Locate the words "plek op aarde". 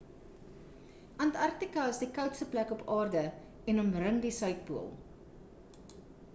2.55-3.23